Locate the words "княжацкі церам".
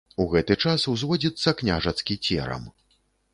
1.61-2.67